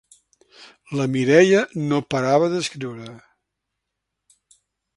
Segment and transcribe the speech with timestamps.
[0.99, 1.59] La Mireia
[1.91, 3.13] no parava d'escriure.